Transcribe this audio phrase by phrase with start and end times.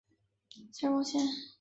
[0.71, 1.19] 塞尔旺谢。